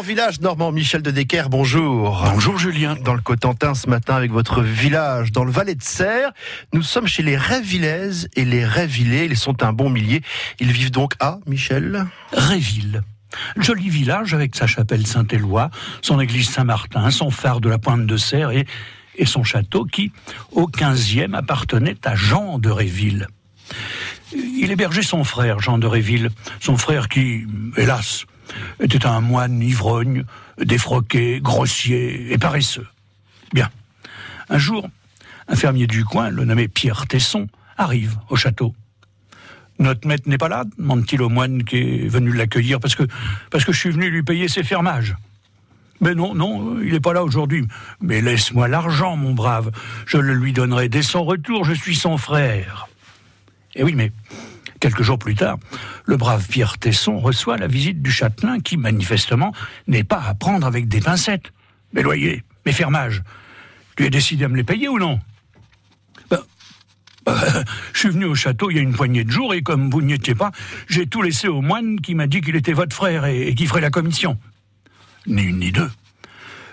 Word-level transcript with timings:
village 0.00 0.40
normand, 0.40 0.72
Michel 0.72 1.02
de 1.02 1.10
Decker, 1.10 1.50
bonjour. 1.50 2.24
Bonjour 2.32 2.58
Julien. 2.58 2.96
Dans 3.04 3.14
le 3.14 3.20
Cotentin 3.20 3.74
ce 3.74 3.90
matin 3.90 4.14
avec 4.14 4.30
votre 4.30 4.62
village, 4.62 5.32
dans 5.32 5.44
le 5.44 5.52
Valais 5.52 5.74
de 5.74 5.82
Serre, 5.82 6.32
nous 6.72 6.82
sommes 6.82 7.06
chez 7.06 7.22
les 7.22 7.36
Révillaises 7.36 8.28
et 8.34 8.44
les 8.44 8.64
Révillais, 8.64 9.26
ils 9.26 9.36
sont 9.36 9.62
un 9.62 9.72
bon 9.72 9.90
millier. 9.90 10.22
Ils 10.60 10.72
vivent 10.72 10.90
donc 10.90 11.14
à, 11.20 11.38
Michel 11.46 12.06
Réville. 12.32 13.02
Joli 13.56 13.90
village 13.90 14.32
avec 14.32 14.56
sa 14.56 14.66
chapelle 14.66 15.06
Saint-Éloi, 15.06 15.70
son 16.00 16.20
église 16.20 16.48
Saint-Martin, 16.48 17.10
son 17.10 17.30
phare 17.30 17.60
de 17.60 17.68
la 17.68 17.78
Pointe 17.78 18.06
de 18.06 18.16
Serre 18.16 18.50
et, 18.50 18.66
et 19.16 19.26
son 19.26 19.44
château 19.44 19.84
qui, 19.84 20.12
au 20.52 20.68
15e, 20.68 21.34
appartenait 21.34 21.98
à 22.04 22.14
Jean 22.14 22.58
de 22.58 22.70
Réville. 22.70 23.26
Il 24.34 24.70
hébergeait 24.70 25.02
son 25.02 25.24
frère, 25.24 25.60
Jean 25.60 25.78
de 25.78 25.86
Réville, 25.86 26.30
son 26.60 26.76
frère 26.76 27.08
qui, 27.08 27.44
hélas, 27.76 28.24
était 28.80 29.06
un 29.06 29.20
moine 29.20 29.60
ivrogne, 29.62 30.24
défroqué, 30.58 31.40
grossier 31.40 32.32
et 32.32 32.38
paresseux. 32.38 32.86
Bien. 33.52 33.70
Un 34.48 34.58
jour, 34.58 34.88
un 35.48 35.56
fermier 35.56 35.86
du 35.86 36.04
coin, 36.04 36.30
le 36.30 36.44
nommé 36.44 36.68
Pierre 36.68 37.06
Tesson, 37.06 37.48
arrive 37.76 38.16
au 38.28 38.36
château. 38.36 38.74
Notre 39.78 40.06
maître 40.06 40.28
n'est 40.28 40.38
pas 40.38 40.48
là 40.48 40.64
demande-t-il 40.78 41.22
au 41.22 41.28
moine 41.28 41.64
qui 41.64 41.76
est 41.76 42.08
venu 42.08 42.32
l'accueillir 42.32 42.78
parce 42.78 42.94
que, 42.94 43.04
parce 43.50 43.64
que 43.64 43.72
je 43.72 43.78
suis 43.78 43.90
venu 43.90 44.10
lui 44.10 44.22
payer 44.22 44.48
ses 44.48 44.62
fermages. 44.62 45.16
Mais 46.00 46.14
non, 46.14 46.34
non, 46.34 46.80
il 46.80 46.92
n'est 46.92 47.00
pas 47.00 47.12
là 47.12 47.22
aujourd'hui. 47.22 47.66
Mais 48.00 48.20
laisse-moi 48.20 48.66
l'argent, 48.68 49.16
mon 49.16 49.34
brave. 49.34 49.70
Je 50.04 50.18
le 50.18 50.34
lui 50.34 50.52
donnerai 50.52 50.88
dès 50.88 51.02
son 51.02 51.24
retour, 51.24 51.64
je 51.64 51.72
suis 51.72 51.94
son 51.94 52.18
frère. 52.18 52.88
Et 53.74 53.84
oui, 53.84 53.94
mais 53.94 54.12
quelques 54.82 55.02
jours 55.02 55.18
plus 55.18 55.36
tard, 55.36 55.58
le 56.06 56.16
brave 56.16 56.44
Pierre 56.48 56.76
Tesson 56.76 57.16
reçoit 57.18 57.56
la 57.56 57.68
visite 57.68 58.02
du 58.02 58.10
châtelain 58.10 58.58
qui, 58.58 58.76
manifestement, 58.76 59.54
n'est 59.86 60.02
pas 60.02 60.20
à 60.20 60.34
prendre 60.34 60.66
avec 60.66 60.88
des 60.88 61.00
pincettes. 61.00 61.52
Mes 61.92 62.02
loyers, 62.02 62.42
mes 62.66 62.72
fermages, 62.72 63.22
tu 63.96 64.04
es 64.04 64.10
décidé 64.10 64.44
à 64.44 64.48
me 64.48 64.56
les 64.56 64.64
payer 64.64 64.88
ou 64.88 64.98
non? 64.98 65.20
Ben, 66.28 66.40
ben, 67.24 67.34
Je 67.92 67.98
suis 68.00 68.08
venu 68.08 68.24
au 68.24 68.34
château 68.34 68.72
il 68.72 68.76
y 68.76 68.80
a 68.80 68.82
une 68.82 68.92
poignée 68.92 69.22
de 69.22 69.30
jours 69.30 69.54
et 69.54 69.62
comme 69.62 69.88
vous 69.88 70.02
n'y 70.02 70.14
étiez 70.14 70.34
pas, 70.34 70.50
j'ai 70.88 71.06
tout 71.06 71.22
laissé 71.22 71.46
au 71.46 71.60
moine 71.60 72.00
qui 72.00 72.16
m'a 72.16 72.26
dit 72.26 72.40
qu'il 72.40 72.56
était 72.56 72.72
votre 72.72 72.96
frère 72.96 73.24
et, 73.24 73.48
et 73.48 73.54
qui 73.54 73.66
ferait 73.66 73.80
la 73.80 73.90
commission. 73.90 74.36
Ni 75.28 75.42
une 75.42 75.60
ni 75.60 75.70
deux. 75.70 75.90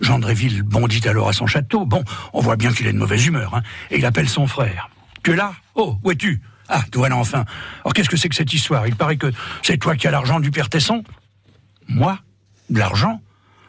Jean 0.00 0.20
Dréville 0.20 0.62
bondit 0.62 1.08
alors 1.08 1.28
à 1.28 1.32
son 1.32 1.48
château. 1.48 1.84
Bon, 1.84 2.04
on 2.32 2.40
voit 2.40 2.56
bien 2.56 2.72
qu'il 2.72 2.86
est 2.86 2.92
de 2.92 2.98
mauvaise 2.98 3.26
humeur, 3.26 3.56
hein, 3.56 3.62
et 3.90 3.98
il 3.98 4.06
appelle 4.06 4.28
son 4.28 4.46
frère. 4.46 4.90
Tu 5.24 5.32
es 5.32 5.36
là? 5.36 5.54
Oh, 5.74 5.98
où 6.04 6.12
es-tu? 6.12 6.40
Ah, 6.68 6.82
toi 6.90 7.08
là 7.08 7.16
enfin. 7.16 7.44
Alors 7.80 7.92
qu'est-ce 7.94 8.08
que 8.08 8.16
c'est 8.16 8.28
que 8.28 8.34
cette 8.34 8.52
histoire? 8.52 8.86
Il 8.86 8.96
paraît 8.96 9.16
que 9.16 9.30
c'est 9.62 9.78
toi 9.78 9.96
qui 9.96 10.06
as 10.06 10.10
l'argent 10.10 10.40
du 10.40 10.50
père 10.50 10.68
Tesson. 10.68 11.04
Moi? 11.88 12.18
L'argent? 12.70 13.20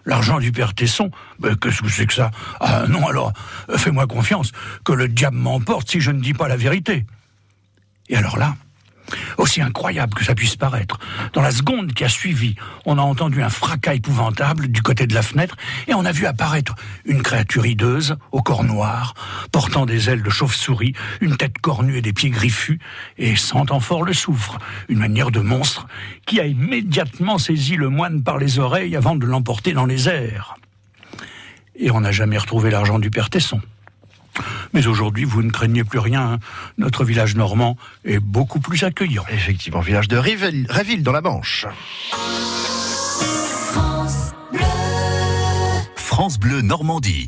L'argent 0.06 0.40
du 0.40 0.52
père 0.52 0.74
Tesson? 0.74 1.12
Ben, 1.40 1.56
Qu'est-ce 1.58 1.82
que 1.82 1.90
c'est 1.90 2.06
que 2.08 2.14
ça? 2.14 2.32
Ah 2.60 2.86
non 2.88 3.06
alors, 3.08 3.34
fais-moi 3.76 4.08
confiance, 4.08 4.52
que 4.84 4.94
le 4.94 5.08
diable 5.08 5.38
m'emporte 5.38 5.90
si 5.92 6.00
je 6.00 6.12
ne 6.12 6.22
dis 6.22 6.34
pas 6.34 6.48
la 6.48 6.56
vérité. 6.56 7.06
Et 8.10 8.16
alors 8.16 8.38
là, 8.38 8.56
aussi 9.38 9.62
incroyable 9.62 10.14
que 10.14 10.26
ça 10.26 10.36
puisse 10.36 10.56
paraître, 10.56 11.00
dans 11.34 11.42
la 11.42 11.52
seconde 11.52 11.94
qui 11.94 12.04
a 12.04 12.10
suivi, 12.10 12.56
on 12.86 12.98
a 12.98 13.02
entendu 13.02 13.42
un 13.42 13.50
fracas 13.50 13.94
épouvantable 13.94 14.68
du 14.68 14.82
côté 14.82 15.08
de 15.08 15.14
la 15.14 15.22
fenêtre 15.22 15.56
et 15.88 15.94
on 15.94 16.06
a 16.06 16.12
vu 16.12 16.26
apparaître 16.26 16.76
une 17.06 17.22
créature 17.22 17.66
hideuse, 17.66 18.18
au 18.32 18.42
corps 18.42 18.64
noir, 18.64 19.14
portant 19.52 19.86
des 19.86 20.10
ailes 20.10 20.24
de 20.24 20.30
chauve-souris, 20.30 20.94
une 21.22 21.38
tête 21.38 21.58
cornue 21.60 21.98
et 21.98 22.02
des 22.02 22.14
pieds 22.14 22.30
griffus, 22.30 22.80
et 23.18 23.36
sentant 23.36 23.80
fort 23.80 24.04
le 24.04 24.14
soufre, 24.14 24.58
une 24.90 25.00
manière 25.00 25.32
de 25.32 25.40
monstre, 25.40 25.88
qui 26.26 26.40
a 26.40 26.46
immédiatement 26.46 27.38
saisi 27.38 27.76
le 27.76 27.90
moine 27.90 28.24
par 28.24 28.38
les 28.38 28.60
oreilles 28.60 28.96
avant 28.96 29.16
de 29.16 29.26
l'emporter 29.26 29.74
dans 29.74 29.86
les 29.86 30.10
airs. 30.10 30.56
Et 31.76 31.92
on 31.92 32.02
n'a 32.02 32.12
jamais 32.12 32.38
retrouvé 32.38 32.72
l'argent 32.72 33.00
du 33.00 33.12
père 33.12 33.30
Tesson. 33.30 33.62
Mais 34.74 34.88
aujourd'hui, 34.88 35.26
vous 35.26 35.44
ne 35.44 35.52
craignez 35.52 35.84
plus 35.84 36.00
rien. 36.00 36.34
Hein. 36.34 36.40
Notre 36.78 37.04
village 37.04 37.36
normand 37.36 37.78
est 38.06 38.20
beaucoup 38.20 38.60
plus 38.60 38.84
accueillant. 38.84 39.26
Effectivement, 39.32 39.80
village 39.80 40.08
de 40.08 40.18
Réville, 40.18 40.66
Réville 40.70 41.04
dans 41.04 41.12
la 41.12 41.22
Manche. 41.22 41.66
France 45.96 46.40
Bleu 46.40 46.62
Normandie. 46.62 47.26